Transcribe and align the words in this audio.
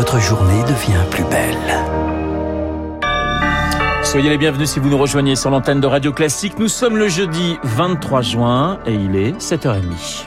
votre 0.00 0.18
journée 0.18 0.62
devient 0.62 1.04
plus 1.10 1.24
belle. 1.24 1.76
Soyez 4.02 4.30
les 4.30 4.38
bienvenus 4.38 4.70
si 4.70 4.80
vous 4.80 4.88
nous 4.88 4.96
rejoignez 4.96 5.36
sur 5.36 5.50
l'antenne 5.50 5.78
de 5.78 5.86
Radio 5.86 6.10
Classique. 6.10 6.58
Nous 6.58 6.68
sommes 6.68 6.96
le 6.96 7.06
jeudi 7.06 7.58
23 7.64 8.22
juin 8.22 8.78
et 8.86 8.94
il 8.94 9.14
est 9.14 9.32
7h30. 9.32 10.24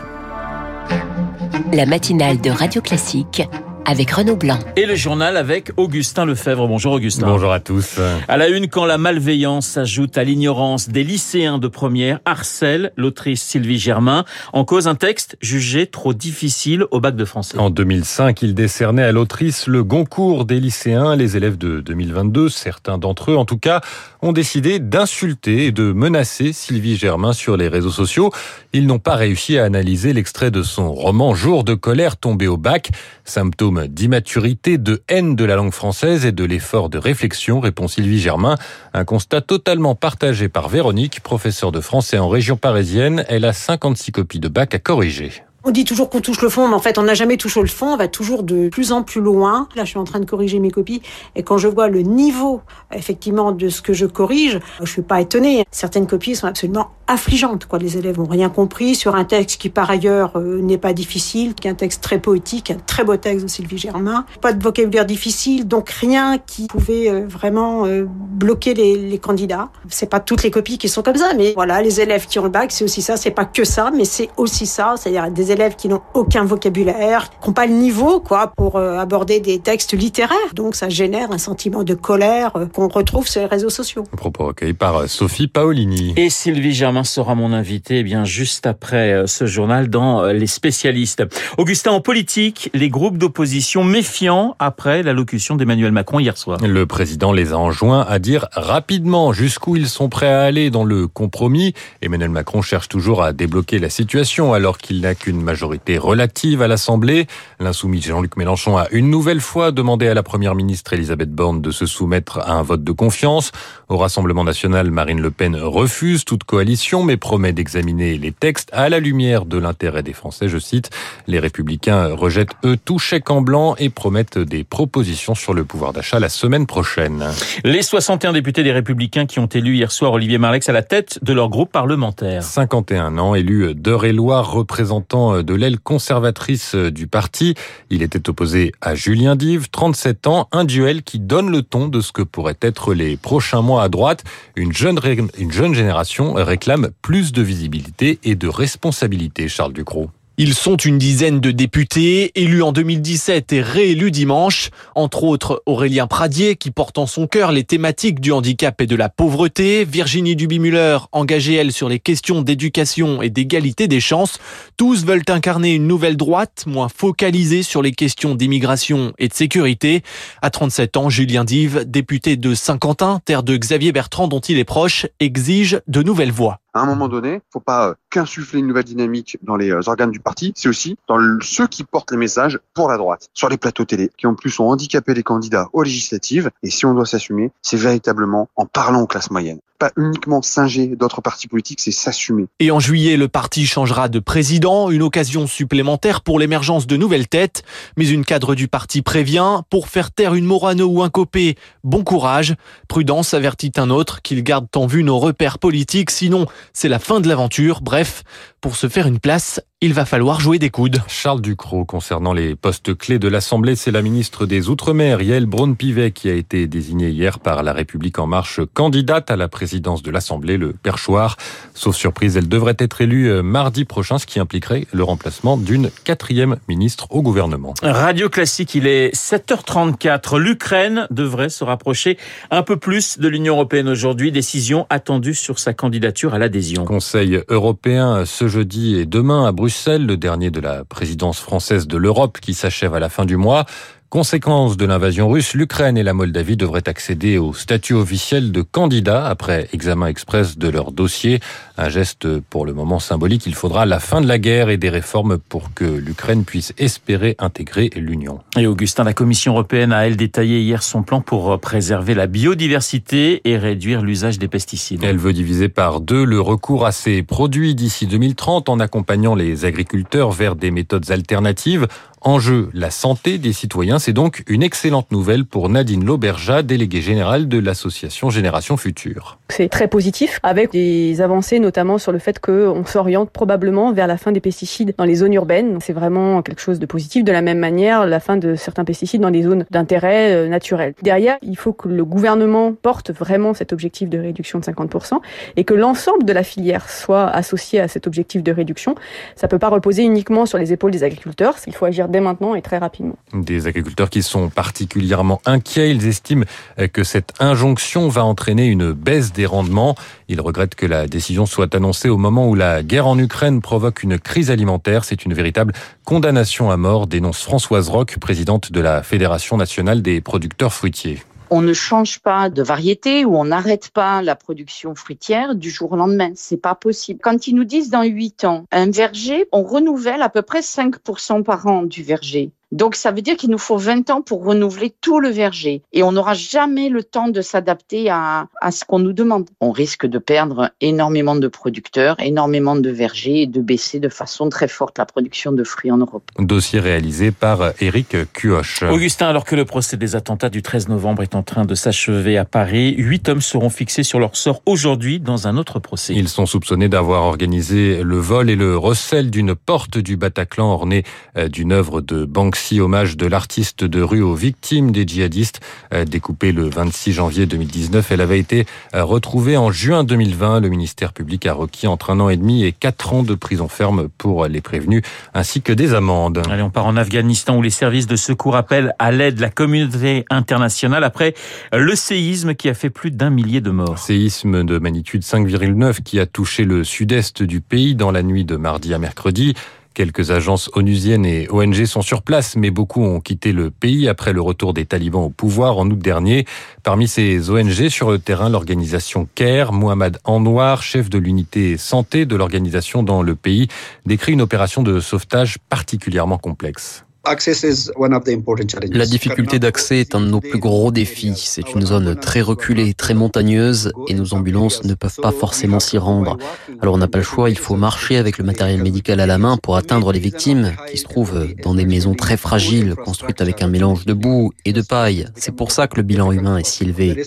La 1.74 1.88
matinale 1.88 2.40
de 2.40 2.52
Radio 2.52 2.84
Classique 2.84 3.42
avec 3.86 4.12
Renaud 4.12 4.36
Blanc. 4.36 4.60
Et 4.76 4.86
le 4.86 4.96
journal 4.96 5.38
avec 5.38 5.72
Augustin 5.78 6.26
Lefebvre. 6.26 6.68
Bonjour 6.68 6.94
Augustin. 6.94 7.28
Bonjour 7.28 7.52
à 7.52 7.60
tous. 7.60 8.00
À 8.28 8.38
la 8.38 8.48
une, 8.48 8.68
quand 8.68 8.86
la 8.86 8.98
malveillance 8.98 9.68
s'ajoute 9.68 10.18
à 10.18 10.24
l'ignorance 10.24 10.90
des 10.90 11.04
lycéens 11.04 11.58
de 11.58 11.68
première, 11.68 12.20
harcèle 12.26 12.92
l'autrice 12.96 13.42
Sylvie 13.42 13.80
Germain 13.80 14.26
en 14.54 14.66
cause 14.66 14.88
un 14.88 14.96
texte 14.96 15.38
jugé 15.42 15.88
trop 15.88 16.14
difficile 16.14 16.86
au 16.92 17.00
bac 17.00 17.16
de 17.16 17.26
français. 17.26 17.58
En 17.58 17.70
2005, 17.70 18.42
il 18.42 18.56
décernait 18.56 19.04
à 19.04 19.12
l'autrice 19.12 19.68
le 19.68 19.84
Goncourt 19.84 20.46
des 20.46 20.60
lycéens. 20.60 21.16
Les 21.16 21.38
élèves 21.38 21.58
de 21.58 21.82
2022, 21.82 22.50
certains 22.50 22.98
d'entre 22.98 23.32
eux 23.32 23.38
en 23.38 23.46
tout 23.46 23.58
cas, 23.58 23.82
ont 24.22 24.32
décidé 24.32 24.80
d'insulter 24.80 25.66
et 25.66 25.72
de 25.72 25.92
menacer 25.92 26.54
Sylvie 26.54 26.96
Germain 26.96 27.34
sur 27.34 27.58
les 27.58 27.68
réseaux 27.68 27.92
sociaux. 27.92 28.32
Ils 28.72 28.88
n'ont 28.88 29.00
pas 29.00 29.16
réussi 29.16 29.58
à 29.58 29.66
analyser 29.66 30.14
l'extrait 30.14 30.52
de 30.52 30.64
son 30.64 30.92
roman 30.92 31.36
Jour 31.36 31.64
de 31.64 31.74
colère 31.74 32.18
tombé 32.18 32.48
au 32.48 32.58
bac, 32.58 32.92
symptôme 33.26 33.73
d'immaturité, 33.82 34.78
de 34.78 35.04
haine 35.10 35.36
de 35.36 35.46
la 35.46 35.56
langue 35.56 35.74
française 35.74 36.26
et 36.26 36.32
de 36.32 36.44
l'effort 36.44 36.90
de 36.90 36.98
réflexion, 36.98 37.60
répond 37.60 37.88
Sylvie 37.88 38.20
Germain. 38.20 38.56
Un 38.94 39.06
constat 39.06 39.42
totalement 39.42 39.96
partagé 39.96 40.50
par 40.50 40.70
Véronique, 40.70 41.22
professeure 41.22 41.72
de 41.72 41.82
français 41.82 42.18
en 42.18 42.30
région 42.30 42.58
parisienne. 42.58 43.26
Elle 43.28 43.46
a 43.46 43.54
56 43.54 44.12
copies 44.12 44.40
de 44.40 44.48
bac 44.48 44.76
à 44.76 44.80
corriger. 44.80 45.44
On 45.66 45.72
dit 45.72 45.86
toujours 45.86 46.10
qu'on 46.10 46.20
touche 46.20 46.42
le 46.42 46.50
fond, 46.50 46.68
mais 46.68 46.74
en 46.74 46.80
fait, 46.80 46.98
on 46.98 47.04
n'a 47.04 47.14
jamais 47.14 47.38
touché 47.38 47.62
le 47.62 47.68
fond. 47.68 47.94
On 47.94 47.98
va 47.98 48.10
toujours 48.10 48.44
de 48.44 48.68
plus 48.68 48.92
en 48.92 49.02
plus 49.02 49.22
loin. 49.22 49.70
Là, 49.76 49.86
je 49.86 49.92
suis 49.92 49.98
en 49.98 50.04
train 50.04 50.20
de 50.20 50.26
corriger 50.26 50.60
mes 50.60 50.72
copies. 50.72 51.02
Et 51.38 51.44
quand 51.44 51.58
je 51.58 51.70
vois 51.70 51.88
le 51.88 52.02
niveau, 52.02 52.62
effectivement, 52.94 53.54
de 53.54 53.70
ce 53.70 53.82
que 53.82 53.94
je 53.94 54.06
corrige, 54.06 54.60
je 54.82 54.92
suis 54.92 55.04
pas 55.04 55.22
étonnée. 55.22 55.64
Certaines 55.72 56.06
copies 56.06 56.36
sont 56.36 56.48
absolument 56.48 56.90
affligeantes, 57.08 57.66
quoi. 57.66 57.80
Les 57.80 57.98
élèves 57.98 58.20
ont 58.20 58.26
rien 58.26 58.50
compris 58.50 58.96
sur 58.96 59.16
un 59.16 59.26
texte 59.26 59.60
qui, 59.60 59.70
par 59.70 59.90
ailleurs, 59.90 60.34
euh, 60.36 60.62
n'est 60.62 60.78
pas 60.78 60.94
difficile, 60.94 61.54
qui 61.54 61.68
est 61.68 61.72
un 61.72 61.76
texte 61.76 62.02
très 62.02 62.20
poétique, 62.20 62.72
un 62.72 62.78
très 62.78 63.04
beau 63.04 63.18
texte 63.18 63.46
de 63.46 63.50
Sylvie 63.50 63.78
Germain. 63.78 64.26
Pas 64.42 64.54
de 64.54 64.64
vocabulaire 64.64 65.06
difficile, 65.06 65.68
donc 65.68 65.90
rien 65.90 66.38
qui 66.38 66.68
pouvait 66.68 67.10
euh, 67.10 67.26
vraiment 67.28 67.86
euh, 67.86 68.06
bloquer 68.08 68.74
les, 68.74 68.98
les 68.98 69.18
candidats. 69.18 69.70
C'est 69.90 70.10
pas 70.10 70.20
toutes 70.20 70.44
les 70.44 70.52
copies 70.52 70.78
qui 70.78 70.90
sont 70.90 71.04
comme 71.04 71.16
ça, 71.16 71.34
mais 71.36 71.54
voilà, 71.56 71.82
les 71.82 72.00
élèves 72.00 72.28
qui 72.28 72.40
ont 72.40 72.44
le 72.44 72.50
bac, 72.50 72.72
c'est 72.72 72.84
aussi 72.84 73.02
ça. 73.02 73.18
C'est 73.18 73.32
pas 73.32 73.46
que 73.46 73.64
ça, 73.64 73.92
mais 73.96 74.06
c'est 74.06 74.30
aussi 74.38 74.66
ça. 74.66 74.96
C'est-à-dire 74.98 75.30
des 75.32 75.52
élèves 75.52 75.76
qui 75.76 75.88
n'ont 75.88 76.02
aucun 76.14 76.46
vocabulaire, 76.46 77.30
qui 77.42 77.48
n'ont 77.48 77.54
pas 77.54 77.66
le 77.66 77.74
niveau 77.74 78.20
quoi 78.20 78.48
pour 78.56 78.78
euh, 78.78 78.98
aborder 78.98 79.40
des 79.40 79.60
textes 79.60 79.94
littéraires. 79.94 80.54
Donc 80.54 80.76
ça 80.76 80.90
génère 80.90 81.32
un 81.32 81.38
sentiment 81.38 81.84
de 81.84 81.94
colère 81.94 82.56
euh, 82.56 82.66
qu'on 82.66 82.88
retrouve 82.88 83.28
sur 83.28 83.42
les 83.42 83.48
réseaux 83.48 83.70
sociaux. 83.70 84.04
Un 84.14 84.18
propos 84.18 84.46
recueilli 84.46 84.74
par 84.74 85.10
Sophie 85.10 85.48
Paolini. 85.48 86.14
Et 86.16 86.30
Sylvie 86.30 86.74
Germain 86.74 86.93
sera 87.04 87.34
mon 87.34 87.54
invité 87.54 88.00
eh 88.00 88.04
bien 88.04 88.26
juste 88.26 88.68
après 88.68 89.24
ce 89.26 89.48
journal 89.48 89.90
dans 89.90 90.26
Les 90.28 90.48
spécialistes. 90.48 91.24
Augustin, 91.58 91.92
en 91.92 92.02
politique, 92.02 92.70
les 92.74 92.90
groupes 92.90 93.18
d'opposition 93.18 93.84
méfiants 93.84 94.56
après 94.60 95.02
l'allocution 95.02 95.56
d'Emmanuel 95.56 95.92
Macron 95.92 96.20
hier 96.20 96.38
soir. 96.38 96.60
Le 96.62 96.86
président 96.86 97.32
les 97.32 97.54
a 97.54 97.58
enjoints 97.58 98.06
à 98.08 98.20
dire 98.20 98.48
rapidement 98.52 99.34
jusqu'où 99.34 99.76
ils 99.76 99.88
sont 99.88 100.10
prêts 100.10 100.32
à 100.32 100.42
aller 100.42 100.70
dans 100.70 100.84
le 100.84 101.08
compromis. 101.08 101.74
Emmanuel 102.02 102.30
Macron 102.30 102.62
cherche 102.62 102.90
toujours 102.90 103.24
à 103.24 103.34
débloquer 103.34 103.80
la 103.80 103.90
situation 103.90 104.54
alors 104.54 104.78
qu'il 104.78 105.02
n'a 105.02 105.16
qu'une 105.16 105.42
majorité 105.42 105.98
relative 105.98 106.62
à 106.62 106.68
l'Assemblée. 106.68 107.28
L'insoumis 107.60 108.02
Jean-Luc 108.02 108.38
Mélenchon 108.38 108.78
a 108.78 108.88
une 108.92 109.10
nouvelle 109.10 109.42
fois 109.42 109.72
demandé 109.72 110.08
à 110.08 110.14
la 110.14 110.24
première 110.24 110.56
ministre 110.56 110.94
Elisabeth 110.94 111.32
Borne 111.32 111.62
de 111.62 111.72
se 111.72 111.86
soumettre 111.86 112.40
à 112.40 112.52
un 112.52 112.62
vote 112.62 112.84
de 112.84 112.92
confiance. 112.92 113.52
Au 113.90 113.98
Rassemblement 113.98 114.44
national, 114.44 114.92
Marine 114.92 115.22
Le 115.22 115.32
Pen 115.32 115.56
refuse 115.56 116.26
toute 116.26 116.44
coalition 116.44 116.83
mais 117.04 117.18
promet 117.18 117.54
d'examiner 117.54 118.18
les 118.18 118.32
textes 118.32 118.70
à 118.74 118.90
la 118.90 119.00
lumière 119.00 119.46
de 119.46 119.58
l'intérêt 119.58 120.04
des 120.04 120.12
Français. 120.12 120.50
Je 120.50 120.58
cite, 120.58 120.90
les 121.28 121.40
républicains 121.40 122.14
rejettent 122.14 122.52
eux 122.66 122.78
tout 122.78 123.00
chèque 123.00 123.30
en 123.30 123.42
blanc 123.42 123.76
et 123.80 123.90
promettent 123.90 124.38
des 124.38 124.64
propositions 124.64 125.34
sur 125.34 125.54
le 125.54 125.64
pouvoir 125.64 125.94
d'achat 125.94 126.20
la 126.20 126.30
semaine 126.30 126.68
prochaine. 126.68 127.26
Les 127.64 127.82
61 127.82 128.34
députés 128.34 128.64
des 128.64 128.74
républicains 128.74 129.26
qui 129.26 129.40
ont 129.40 129.46
élu 129.46 129.76
hier 129.76 129.92
soir 129.92 130.12
Olivier 130.12 130.38
Marlex 130.38 130.68
à 130.68 130.74
la 130.74 130.84
tête 130.84 131.20
de 131.24 131.32
leur 131.32 131.50
groupe 131.50 131.72
parlementaire. 131.72 132.44
51 132.44 133.18
ans, 133.18 133.34
élu 133.34 133.74
d'Eure-et-Loire, 133.74 134.52
représentant 134.52 135.42
de 135.42 135.54
l'aile 135.54 135.80
conservatrice 135.80 136.76
du 136.76 137.08
parti. 137.08 137.56
Il 137.90 138.04
était 138.04 138.30
opposé 138.30 138.74
à 138.82 138.94
Julien 138.94 139.38
Dive, 139.38 139.70
37 139.72 140.28
ans, 140.28 140.50
un 140.52 140.66
duel 140.66 141.04
qui 141.04 141.20
donne 141.20 141.50
le 141.50 141.62
ton 141.62 141.88
de 141.88 142.02
ce 142.02 142.12
que 142.12 142.22
pourraient 142.22 142.58
être 142.62 142.94
les 142.94 143.16
prochains 143.16 143.62
mois 143.62 143.84
à 143.84 143.90
droite. 143.90 144.24
Une 144.56 144.74
jeune, 144.74 145.00
une 145.38 145.52
jeune 145.52 145.74
génération 145.74 146.34
réclame 146.34 146.73
plus 147.02 147.32
de 147.32 147.42
visibilité 147.42 148.20
et 148.24 148.36
de 148.36 148.48
responsabilité, 148.48 149.48
Charles 149.48 149.74
Ducrot. 149.74 150.10
Ils 150.40 150.56
sont 150.56 150.78
une 150.78 150.98
dizaine 150.98 151.40
de 151.40 151.52
députés, 151.52 152.32
élus 152.34 152.64
en 152.64 152.72
2017 152.72 153.54
et 153.54 153.62
réélus 153.62 154.10
dimanche. 154.10 154.72
Entre 154.96 155.24
autres, 155.24 155.62
Aurélien 155.68 156.08
Pradier, 156.08 156.56
qui 156.56 156.72
porte 156.72 156.98
en 156.98 157.06
son 157.06 157.28
cœur 157.28 157.52
les 157.52 157.64
thématiques 157.64 158.20
du 158.20 158.32
handicap 158.32 158.82
et 158.82 158.88
de 158.88 158.96
la 158.96 159.10
pauvreté. 159.10 159.86
Virginie 159.86 160.36
Duby-Muller, 160.36 160.98
engagée 161.12 161.54
elle 161.54 161.72
sur 161.72 161.88
les 161.88 162.00
questions 162.00 162.42
d'éducation 162.42 163.22
et 163.22 163.30
d'égalité 163.30 163.88
des 163.88 164.00
chances. 164.00 164.40
Tous 164.76 165.06
veulent 165.06 165.22
incarner 165.28 165.76
une 165.76 165.86
nouvelle 165.86 166.18
droite, 166.18 166.64
moins 166.66 166.90
focalisée 166.90 167.62
sur 167.62 167.84
les 167.84 167.92
questions 167.92 168.34
d'immigration 168.34 169.14
et 169.20 169.28
de 169.28 169.34
sécurité. 169.36 170.02
À 170.42 170.50
37 170.50 170.98
ans, 170.98 171.10
Julien 171.12 171.44
Dive, 171.44 171.84
député 171.86 172.38
de 172.38 172.56
Saint-Quentin, 172.56 173.20
terre 173.24 173.44
de 173.44 173.56
Xavier 173.56 173.92
Bertrand 173.92 174.28
dont 174.28 174.40
il 174.40 174.58
est 174.58 174.64
proche, 174.64 175.06
exige 175.20 175.80
de 175.88 176.02
nouvelles 176.02 176.32
voix 176.32 176.63
à 176.74 176.82
un 176.82 176.86
moment 176.86 177.08
donné, 177.08 177.42
faut 177.52 177.60
pas 177.60 177.90
euh, 177.90 177.94
qu'insuffler 178.10 178.60
une 178.60 178.68
nouvelle 178.68 178.84
dynamique 178.84 179.38
dans 179.44 179.56
les 179.56 179.72
euh, 179.72 179.82
organes 179.88 180.12
du 180.12 180.20
parti, 180.20 180.54
c'est 180.56 180.70
aussi 180.70 180.98
dans 181.08 181.20
ceux 181.42 181.68
qui 181.68 181.84
portent 181.84 182.12
les 182.12 182.18
messages 182.18 182.60
pour 182.74 182.90
la 182.90 182.98
droite, 182.98 183.30
sur 183.34 183.50
les 183.50 183.58
plateaux 183.58 183.86
télé, 183.86 184.10
qui 184.18 184.28
en 184.28 184.34
plus 184.34 184.60
ont 184.60 184.70
handicapé 184.70 185.14
les 185.14 185.24
candidats 185.24 185.70
aux 185.74 185.84
législatives. 185.84 186.50
Et 186.64 186.70
si 186.70 186.86
on 186.86 186.94
doit 186.94 187.06
s'assumer, 187.06 187.52
c'est 187.62 187.78
véritablement 187.78 188.50
en 188.56 188.66
parlant 188.66 189.02
aux 189.02 189.08
classes 189.08 189.32
moyennes. 189.32 189.60
Pas 189.80 189.92
uniquement 189.98 190.42
singer 190.42 190.96
d'autres 190.96 191.22
partis 191.22 191.48
politiques, 191.48 191.82
c'est 191.82 191.92
s'assumer. 191.92 192.46
Et 192.60 192.72
en 192.72 192.80
juillet, 192.80 193.18
le 193.18 193.28
parti 193.28 193.66
changera 193.66 194.08
de 194.08 194.20
président, 194.20 194.90
une 194.90 195.02
occasion 195.02 195.46
supplémentaire 195.46 196.22
pour 196.22 196.40
l'émergence 196.40 196.88
de 196.88 196.96
nouvelles 196.96 197.28
têtes. 197.28 197.64
Mais 197.98 198.08
une 198.08 198.24
cadre 198.24 198.56
du 198.56 198.68
parti 198.68 199.02
prévient, 199.02 199.62
pour 199.70 199.90
faire 199.90 200.12
taire 200.12 200.36
une 200.36 200.46
Morano 200.46 200.86
ou 200.86 201.04
un 201.04 201.10
Copé, 201.10 201.58
bon 201.84 202.04
courage. 202.04 202.56
Prudence 202.88 203.34
avertit 203.34 203.74
un 203.78 203.90
autre 203.90 204.22
qu'il 204.22 204.44
garde 204.44 204.68
en 204.76 204.86
vue 204.86 205.04
nos 205.04 205.20
repères 205.20 205.60
politiques, 205.60 206.12
sinon 206.12 206.46
c'est 206.72 206.90
la 206.90 207.00
fin 207.00 207.20
de 207.20 207.28
l'aventure. 207.28 207.82
Bref, 207.82 208.24
pour 208.62 208.76
se 208.76 208.88
faire 208.88 209.08
une 209.08 209.20
place, 209.20 209.62
il 209.84 209.94
va 209.94 210.06
falloir 210.06 210.40
jouer 210.40 210.60
des 210.60 210.70
coudes. 210.70 211.02
Charles 211.10 211.42
Ducrot, 211.42 211.84
concernant 211.84 212.32
les 212.32 212.56
postes 212.56 212.98
clés 212.98 213.20
de 213.20 213.28
l'Assemblée, 213.28 213.76
c'est 213.76 213.92
la 213.92 214.02
ministre 214.02 214.46
des 214.46 214.70
Outre-mer, 214.70 215.22
Yael 215.22 215.46
Braun-Pivet, 215.46 216.12
qui 216.12 216.30
a 216.30 216.34
été 216.34 216.68
désignée 216.68 217.10
hier 217.10 217.38
par 217.38 217.64
La 217.64 217.74
République 217.74 218.18
En 218.18 218.26
Marche 218.26 218.62
candidate 218.74 219.30
à 219.30 219.36
la 219.36 219.50
présidence 219.50 220.02
de 220.02 220.10
l'Assemblée, 220.10 220.56
le 220.56 220.72
perchoir. 220.72 221.36
Sauf 221.74 221.98
surprise, 221.98 222.38
elle 222.38 222.48
devrait 222.48 222.78
être 222.80 223.02
élue 223.02 223.30
euh, 223.30 223.44
mardi 223.44 223.84
prochain, 223.84 224.20
ce 224.20 224.26
qui 224.26 224.40
impliquerait 224.40 224.88
le 224.94 225.04
remplacement 225.04 225.58
d'une 225.58 225.92
quatrième 226.06 226.56
ministre 226.70 227.08
au 227.10 227.22
gouvernement. 227.22 227.74
Radio 227.82 228.30
Classique, 228.30 228.76
il 228.76 228.88
est 228.88 229.14
7h34. 229.14 230.40
L'Ukraine 230.40 231.08
devrait 231.12 231.50
se 231.50 231.66
rapprocher 231.66 232.18
un 232.52 232.64
peu 232.64 232.78
plus 232.78 233.20
de 233.20 233.28
l'Union 233.28 233.56
Européenne 233.56 233.90
aujourd'hui. 233.90 234.32
Décision 234.32 234.88
attendue 234.90 235.36
sur 235.36 235.60
sa 235.60 235.74
candidature 235.74 236.34
à 236.34 236.38
l'adhésion. 236.38 236.86
Conseil 236.86 237.42
européen 237.50 238.24
ce 238.24 238.48
jeudi 238.48 238.96
et 238.96 239.06
demain 239.06 239.46
à 239.46 239.52
Bruxelles, 239.52 239.73
le 239.88 240.16
dernier 240.16 240.52
de 240.52 240.60
la 240.60 240.86
présidence 240.86 241.40
française 241.40 241.88
de 241.88 241.98
l'Europe 241.98 242.40
qui 242.40 242.54
s'achève 242.54 242.94
à 242.94 243.00
la 243.00 243.10
fin 243.10 243.26
du 243.26 243.38
mois. 243.38 243.66
Conséquence 244.14 244.78
de 244.78 244.86
l'invasion 244.86 245.28
russe, 245.28 245.56
l'Ukraine 245.56 245.98
et 245.98 246.04
la 246.04 246.14
Moldavie 246.14 246.56
devraient 246.56 246.88
accéder 246.88 247.40
au 247.40 247.52
statut 247.52 247.96
officiel 247.96 248.52
de 248.52 248.62
candidat 248.62 249.26
après 249.26 249.68
examen 249.74 250.06
express 250.06 250.56
de 250.56 250.70
leur 250.70 250.92
dossier. 250.92 251.40
Un 251.80 251.90
geste 251.90 252.28
pour 252.38 252.68
le 252.68 252.76
moment 252.76 253.00
symbolique. 253.00 253.48
Il 253.48 253.56
faudra 253.56 253.88
la 253.88 254.00
fin 254.00 254.22
de 254.22 254.28
la 254.28 254.38
guerre 254.38 254.70
et 254.70 254.78
des 254.78 254.92
réformes 254.92 255.40
pour 255.40 255.74
que 255.74 255.86
l'Ukraine 255.86 256.46
puisse 256.46 256.74
espérer 256.78 257.36
intégrer 257.40 257.90
l'Union. 257.96 258.42
Et 258.56 258.68
Augustin, 258.68 259.04
la 259.04 259.14
Commission 259.14 259.54
européenne 259.54 259.92
a, 259.92 260.06
elle, 260.06 260.16
détaillé 260.16 260.62
hier 260.62 260.84
son 260.84 261.02
plan 261.02 261.22
pour 261.22 261.60
préserver 261.60 262.14
la 262.14 262.28
biodiversité 262.28 263.42
et 263.50 263.58
réduire 263.58 264.04
l'usage 264.04 264.38
des 264.38 264.48
pesticides. 264.48 265.04
Elle 265.04 265.18
veut 265.18 265.34
diviser 265.34 265.70
par 265.70 266.02
deux 266.02 266.24
le 266.24 266.40
recours 266.40 266.86
à 266.86 266.92
ces 266.92 267.24
produits 267.24 267.74
d'ici 267.74 268.06
2030 268.06 268.70
en 268.70 268.80
accompagnant 268.80 269.34
les 269.34 269.66
agriculteurs 269.66 270.30
vers 270.30 270.56
des 270.56 270.70
méthodes 270.70 271.10
alternatives 271.10 271.88
En 272.26 272.40
jeu, 272.40 272.70
la 272.74 272.90
santé 272.90 273.38
des 273.38 273.52
citoyens. 273.52 274.00
C'est 274.00 274.14
donc 274.14 274.44
une 274.48 274.64
excellente 274.64 275.12
nouvelle 275.12 275.44
pour 275.44 275.68
Nadine 275.68 276.06
Lauberja, 276.06 276.64
déléguée 276.64 277.02
générale 277.02 277.50
de 277.50 277.60
l'association 277.60 278.30
Génération 278.30 278.78
Future. 278.78 279.40
C'est 279.50 279.68
très 279.68 279.90
positif, 279.90 280.40
avec 280.42 280.72
des 280.72 281.20
avancées 281.20 281.60
notamment 281.60 281.98
sur 281.98 282.14
le 282.14 282.20
fait 282.20 282.40
qu'on 282.40 282.86
s'oriente 282.86 283.30
probablement 283.30 283.92
vers 283.92 284.08
la 284.08 284.16
fin 284.16 284.32
des 284.32 284.40
pesticides 284.40 284.94
dans 284.98 285.04
les 285.04 285.16
zones 285.16 285.34
urbaines. 285.34 285.80
C'est 285.82 285.92
vraiment 285.92 286.42
quelque 286.42 286.62
chose 286.62 286.80
de 286.80 286.86
positif. 286.86 287.26
De 287.26 287.34
la 287.34 287.42
même 287.42 287.60
manière, 287.60 288.06
la 288.06 288.22
fin 288.22 288.38
de 288.38 288.56
certains 288.56 288.86
pesticides 288.86 289.20
dans 289.20 289.30
des 289.30 289.44
zones 289.44 289.66
d'intérêt 289.70 290.32
euh, 290.32 290.48
naturel. 290.48 290.94
Derrière, 291.02 291.36
il 291.42 291.58
faut 291.58 291.74
que 291.74 291.90
le 291.90 292.06
gouvernement 292.06 292.74
porte 292.74 293.12
vraiment 293.12 293.54
cet 293.54 293.74
objectif 293.74 294.08
de 294.08 294.18
réduction 294.18 294.60
de 294.60 294.64
50% 294.64 295.20
et 295.58 295.66
que 295.66 295.74
l'ensemble 295.74 296.24
de 296.24 296.32
la 296.32 296.44
filière 296.44 296.90
soit 296.90 297.28
associé 297.28 297.82
à 297.82 297.90
cet 297.90 298.08
objectif 298.08 298.44
de 298.44 298.52
réduction. 298.54 298.96
Ça 299.36 299.50
peut 299.50 299.60
pas 299.60 299.70
reposer 299.70 300.04
uniquement 300.04 300.46
sur 300.46 300.58
les 300.58 300.72
épaules 300.72 300.92
des 300.92 301.04
agriculteurs. 301.04 301.56
Il 301.68 301.76
faut 301.76 301.86
agir 301.86 302.08
dès 302.14 302.22
maintenant 302.22 302.56
et 302.56 302.62
très 302.62 302.78
rapidement. 302.78 303.18
Des 303.34 303.68
agriculteurs 303.68 304.10
qui 304.10 304.24
sont 304.24 304.48
particulièrement 304.50 305.42
inquiets. 305.46 305.92
Ils 305.92 306.08
estiment 306.08 306.46
que 306.94 307.04
cette 307.04 307.34
injonction 307.40 308.08
va 308.08 308.24
entraîner 308.24 308.68
une 308.68 308.94
baisse 308.94 309.34
des 309.34 309.46
rendements. 309.46 309.96
Ils 310.30 310.40
regrettent 310.40 310.76
que 310.76 310.86
la 310.86 311.08
décision 311.08 311.46
soit 311.46 311.76
annoncée 311.76 312.08
au 312.08 312.18
moment 312.18 312.48
où 312.48 312.56
la 312.56 312.84
guerre 312.84 313.08
en 313.08 313.18
Ukraine 313.18 313.62
provoque 313.62 314.04
une 314.04 314.18
crise 314.18 314.52
alimentaire. 314.52 315.04
C'est 315.04 315.26
une 315.26 315.34
véritable 315.34 315.74
condamnation 316.06 316.72
à 316.72 316.78
mort, 316.78 317.08
dénonce 317.08 317.42
Françoise 317.42 317.90
Roch, 317.90 318.18
présidente 318.20 318.72
de 318.72 318.80
la 318.80 319.04
Fédération 319.04 319.58
nationale 319.58 320.02
des 320.02 320.22
producteurs 320.22 320.72
fruitiers 320.72 321.24
on 321.54 321.62
ne 321.62 321.74
change 321.74 322.18
pas 322.18 322.50
de 322.50 322.64
variété 322.64 323.26
ou 323.26 323.38
on 323.38 323.46
n'arrête 323.46 323.92
pas 323.92 324.24
la 324.24 324.36
production 324.36 324.96
fruitière 324.96 325.54
du 325.54 325.70
jour 325.70 325.92
au 325.92 325.96
lendemain. 325.96 326.32
C'est 326.34 326.58
pas 326.58 326.74
possible. 326.74 327.20
Quand 327.22 327.46
ils 327.46 327.54
nous 327.54 327.64
disent 327.64 327.92
dans 327.92 328.02
huit 328.02 328.44
ans, 328.44 328.66
un 328.72 328.90
verger, 328.90 329.46
on 329.52 329.62
renouvelle 329.62 330.24
à 330.24 330.30
peu 330.30 330.42
près 330.42 330.62
5% 330.62 331.44
par 331.44 331.68
an 331.68 331.84
du 331.84 332.02
verger. 332.02 332.50
Donc 332.74 332.96
ça 332.96 333.12
veut 333.12 333.22
dire 333.22 333.38
qu'il 333.38 333.52
nous 333.52 333.60
faut 333.60 333.78
20 333.78 334.10
ans 334.10 334.24
pour 334.24 334.44
renouveler 334.44 334.92
tout 335.00 335.20
le 335.20 335.30
verger 335.30 335.84
et 335.94 336.02
on 336.02 336.12
n'aura 336.12 336.34
jamais 336.34 336.90
le 336.90 337.04
temps 337.04 337.28
de 337.28 337.42
s'adapter 337.42 338.10
à, 338.10 338.48
à 338.62 338.72
ce 338.72 338.84
qu'on 338.84 338.98
nous 338.98 339.14
demande. 339.14 339.48
On 339.62 339.72
risque 339.72 340.08
de 340.08 340.18
perdre 340.18 340.72
énormément 340.82 341.36
de 341.36 341.48
producteurs, 341.48 342.16
énormément 342.20 342.76
de 342.76 342.90
vergers 342.90 343.44
et 343.44 343.48
de 343.48 343.62
baisser 343.62 344.00
de 344.00 344.10
façon 344.10 344.50
très 344.50 344.68
forte 344.68 344.98
la 344.98 345.06
production 345.06 345.52
de 345.52 345.64
fruits 345.64 345.92
en 345.92 345.98
Europe. 345.98 346.24
Dossier 346.40 346.80
réalisé 346.80 347.30
par 347.30 347.74
Éric 347.80 348.18
Cuoche. 348.34 348.82
Augustin, 348.82 349.28
alors 349.28 349.46
que 349.46 349.56
le 349.56 349.66
procès 349.66 349.96
des 349.96 350.16
attentats 350.16 350.50
du 350.50 350.64
13 350.64 350.90
novembre 350.90 351.22
est 351.22 351.36
en 351.36 351.44
train 351.44 351.66
de 351.66 351.76
s'achever 351.76 352.40
à 352.40 352.46
Paris, 352.46 352.96
huit 352.98 353.30
hommes 353.30 353.42
seront 353.42 353.70
fixés 353.70 354.02
sur 354.02 354.20
leur 354.20 354.36
sort 354.36 354.64
aujourd'hui 354.66 355.20
dans 355.20 355.48
un 355.48 355.58
autre 355.58 355.78
procès. 355.78 356.16
Ils 356.16 356.28
sont 356.28 356.48
soupçonnés 356.48 356.90
d'avoir 356.90 357.22
organisé 357.22 358.02
le 358.02 358.18
vol 358.18 358.50
et 358.50 358.56
le 358.56 358.76
recel 358.76 359.30
d'une 359.30 359.54
porte 359.54 360.00
du 360.00 360.18
Bataclan 360.18 360.72
ornée 360.72 361.04
euh, 361.38 361.48
d'une 361.48 361.72
œuvre 361.72 362.02
de 362.02 362.26
Banksy 362.26 362.63
hommage 362.80 363.18
de 363.18 363.28
l'artiste 363.28 363.84
de 363.84 364.02
rue 364.02 364.22
aux 364.22 364.36
victimes 364.36 364.92
des 364.92 365.06
djihadistes. 365.06 365.60
Euh, 365.94 366.06
découpée 366.06 366.52
le 366.52 366.70
26 366.70 367.14
janvier 367.14 367.46
2019, 367.46 368.12
elle 368.12 368.22
avait 368.22 368.40
été 368.40 368.66
euh, 368.96 369.04
retrouvée 369.04 369.58
en 369.58 369.72
juin 369.72 370.04
2020. 370.04 370.62
Le 370.62 370.70
ministère 370.70 371.14
public 371.14 371.46
a 371.46 371.54
requis 371.54 371.88
entre 371.88 372.10
un 372.10 372.20
an 372.20 372.30
et 372.30 372.38
demi 372.38 372.64
et 372.64 372.72
quatre 372.72 373.14
ans 373.14 373.24
de 373.24 373.36
prison 373.36 373.68
ferme 373.68 374.08
pour 374.18 374.48
les 374.48 374.62
prévenus, 374.62 375.02
ainsi 375.34 375.62
que 375.62 375.74
des 375.74 375.94
amendes. 375.94 376.42
Allez, 376.50 376.62
on 376.62 376.70
part 376.70 376.86
en 376.86 376.98
Afghanistan 376.98 377.58
où 377.58 377.62
les 377.62 377.70
services 377.70 378.08
de 378.08 378.16
secours 378.16 378.56
appellent 378.56 378.94
à 379.00 379.12
l'aide 379.12 379.40
la 379.40 379.50
communauté 379.50 380.26
internationale 380.30 381.04
après 381.04 381.34
le 381.74 381.96
séisme 381.96 382.56
qui 382.56 382.70
a 382.70 382.74
fait 382.74 382.90
plus 382.90 383.12
d'un 383.12 383.30
millier 383.30 383.62
de 383.62 383.72
morts. 383.72 384.00
Séisme 384.00 384.64
de 384.64 384.80
magnitude 384.80 385.24
5,9 385.24 386.02
qui 386.02 386.20
a 386.20 386.26
touché 386.26 386.64
le 386.66 386.84
sud-est 386.84 387.44
du 387.44 387.62
pays 387.62 387.96
dans 387.96 388.12
la 388.12 388.24
nuit 388.24 388.46
de 388.46 388.56
mardi 388.56 388.94
à 388.94 389.00
mercredi. 389.00 389.54
Quelques 389.94 390.32
agences 390.32 390.72
onusiennes 390.74 391.26
et 391.26 391.48
ONG 391.52 391.86
sont 391.86 392.02
sur 392.02 392.24
place, 392.24 392.56
mais 392.56 392.72
beaucoup 392.72 393.04
ont 393.04 393.20
quitté 393.20 393.52
le 393.52 393.70
pays 393.70 394.08
après 394.08 394.34
le 394.34 394.42
retour 394.42 394.74
des 394.74 394.86
talibans 394.86 395.24
au 395.24 395.30
pouvoir 395.30 395.78
en 395.78 395.88
août 395.88 396.00
dernier. 396.00 396.46
Parmi 396.82 397.08
ces 397.08 397.52
ONG 397.52 397.90
sur 397.90 398.10
le 398.10 398.18
terrain, 398.18 398.50
l'organisation 398.50 399.28
CARE, 399.36 399.72
Mohamed 399.72 400.18
Anwar, 400.24 400.82
chef 400.82 401.12
de 401.12 401.20
l'unité 401.20 401.78
santé 401.78 402.26
de 402.26 402.36
l'organisation 402.36 403.04
dans 403.04 403.22
le 403.22 403.36
pays, 403.36 403.68
décrit 404.08 404.34
une 404.34 404.42
opération 404.42 404.82
de 404.82 405.00
sauvetage 405.00 405.58
particulièrement 405.70 406.40
complexe. 406.40 407.06
La 407.26 409.06
difficulté 409.06 409.58
d'accès 409.58 410.00
est 410.02 410.14
un 410.14 410.20
de 410.20 410.26
nos 410.26 410.42
plus 410.42 410.60
gros 410.60 410.92
défis. 410.92 411.36
C'est 411.38 411.74
une 411.74 411.86
zone 411.86 412.16
très 412.20 412.42
reculée, 412.42 412.94
très 412.94 413.14
montagneuse, 413.14 413.94
et 414.10 414.14
nos 414.14 414.34
ambulances 414.34 414.84
ne 414.84 414.94
peuvent 414.94 415.20
pas 415.22 415.32
forcément 415.32 415.80
s'y 415.80 415.98
rendre. 415.98 416.38
Alors 416.82 416.96
on 416.96 416.98
n'a 416.98 417.08
pas 417.08 417.20
le 417.20 417.24
choix, 417.24 417.50
il 417.50 417.58
faut 417.58 417.78
marcher 417.78 418.18
avec 418.18 418.38
le 418.38 418.44
matériel 418.44 418.84
médical 418.84 419.22
à 419.22 419.26
la 419.26 419.38
main 419.38 419.56
pour 419.56 419.78
atteindre 419.78 420.12
les 420.12 420.20
victimes, 420.20 420.74
qui 420.92 420.98
se 420.98 421.06
trouvent 421.06 421.48
dans 421.64 421.74
des 421.74 421.86
maisons 421.86 422.14
très 422.14 422.36
fragiles, 422.36 422.96
construites 422.96 423.40
avec 423.40 423.62
un 423.62 423.70
mélange 423.70 424.04
de 424.04 424.14
boue 424.14 424.52
et 424.66 424.74
de 424.74 424.82
paille. 424.82 425.26
C'est 425.36 425.56
pour 425.56 425.72
ça 425.72 425.88
que 425.88 425.96
le 425.96 426.04
bilan 426.04 426.34
humain 426.34 426.58
est 426.58 426.68
si 426.68 426.84
élevé. 426.84 427.24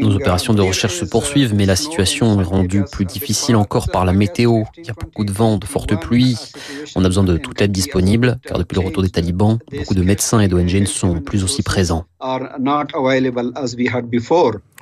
Nos 0.00 0.14
opérations 0.14 0.54
de 0.54 0.62
recherche 0.62 0.94
se 0.98 1.04
poursuivent, 1.04 1.54
mais 1.54 1.66
la 1.66 1.76
situation 1.76 2.40
est 2.40 2.44
rendue 2.44 2.84
plus 2.90 3.04
difficile 3.04 3.56
encore 3.56 3.90
par 3.90 4.06
la 4.06 4.14
météo. 4.14 4.62
Il 4.78 4.86
y 4.86 4.90
a 4.90 4.94
beaucoup 4.94 5.24
de 5.26 5.32
vent, 5.32 5.58
de 5.58 5.66
fortes 5.66 6.00
pluies. 6.00 6.38
On 6.94 7.04
a 7.04 7.08
besoin 7.08 7.24
de 7.24 7.36
toute 7.36 7.60
l'aide 7.60 7.72
disponible 7.72 8.38
car 8.46 8.58
depuis 8.58 8.80
le 8.80 8.86
retour 8.86 9.02
des 9.02 9.10
talibans, 9.10 9.58
beaucoup 9.72 9.94
de 9.94 10.02
médecins 10.02 10.40
et 10.40 10.48
d'ONG 10.48 10.74
ne 10.74 10.86
sont 10.86 11.20
plus 11.20 11.44
aussi 11.44 11.62
présents. 11.62 12.04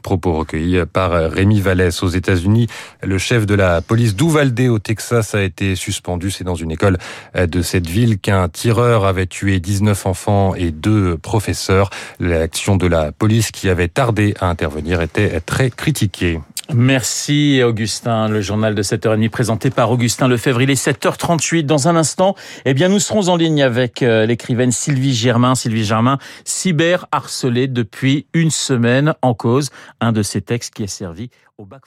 Propos 0.03 0.35
recueillis 0.35 0.85
par 0.85 1.13
Rémi 1.33 1.63
Vallès 1.63 2.03
aux 2.03 2.09
États-Unis. 2.09 2.67
Le 3.03 3.17
chef 3.17 3.47
de 3.47 3.55
la 3.55 3.81
police 3.81 4.15
d'Uvalde 4.15 4.61
au 4.61 4.79
Texas 4.79 5.35
a 5.35 5.43
été 5.43 5.77
suspendu. 5.77 6.31
C'est 6.31 6.45
dans 6.45 6.55
une 6.55 6.71
école 6.71 6.99
de 7.35 7.63
cette 7.63 7.87
ville 7.87 8.19
qu'un 8.19 8.51
tireur 8.51 9.07
avait 9.07 9.25
tué 9.25 9.61
19 9.61 10.05
enfants 10.05 10.55
et 10.55 10.73
deux 10.73 11.17
professeurs. 11.17 11.89
L'action 12.21 12.77
de 12.77 12.87
la 12.87 13.13
police 13.13 13.51
qui 13.51 13.71
avait 13.71 13.89
tardé 13.89 14.35
à 14.41 14.51
intervenir 14.51 15.01
était 15.01 15.41
très 15.41 15.71
critiquée. 15.71 16.39
Merci 16.73 17.63
Augustin. 17.63 18.29
Le 18.29 18.41
journal 18.41 18.75
de 18.75 18.83
7h30 18.83 19.29
présenté 19.29 19.71
par 19.71 19.91
Augustin 19.91 20.29
Lefebvre. 20.29 20.63
Il 20.63 20.71
est 20.71 20.83
7h38. 20.83 21.65
Dans 21.65 21.89
un 21.89 21.97
instant, 21.97 22.35
eh 22.65 22.75
bien, 22.75 22.89
nous 22.89 23.01
serons 23.01 23.29
en 23.29 23.37
ligne 23.37 23.63
avec 23.63 24.03
euh, 24.03 24.25
l'écrivaine 24.25 24.73
Sylvie 24.73 25.15
Germain. 25.15 25.55
Sylvie 25.55 25.85
Germain, 25.85 26.19
cyber 26.45 27.07
harcelée 27.13 27.69
depuis 27.69 28.27
une 28.33 28.51
semaine 28.51 29.15
en 29.23 29.35
cause. 29.35 29.71
Un 30.01 30.13
de 30.13 30.23
ses 30.23 30.41
textes 30.41 30.75
qui 30.75 30.85
est 30.85 30.89
servi 30.89 31.31
au 31.59 31.65
bac. 31.65 31.83